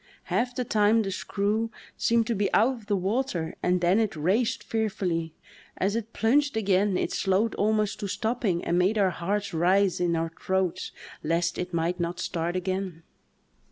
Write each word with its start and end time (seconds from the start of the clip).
Half 0.33 0.55
the 0.55 0.63
time 0.65 1.03
the 1.03 1.11
screw 1.11 1.69
seemed 1.95 2.25
to 2.25 2.33
be 2.33 2.51
out 2.55 2.89
of 2.89 3.01
water 3.03 3.53
and 3.61 3.81
then 3.81 3.99
it 3.99 4.15
"raced" 4.15 4.63
fearfully; 4.63 5.35
as 5.77 5.95
it 5.95 6.11
plunged 6.11 6.57
again 6.57 6.97
it 6.97 7.11
slowed 7.11 7.53
almost 7.53 7.99
to 7.99 8.07
stopping 8.07 8.65
and 8.65 8.79
made 8.79 8.97
our 8.97 9.11
hearts 9.11 9.53
rise 9.53 9.99
in 9.99 10.15
our 10.15 10.31
throats 10.43 10.91
lest 11.21 11.59
it 11.59 11.71
might 11.71 11.99
not 11.99 12.19
start 12.19 12.55
again. 12.55 13.03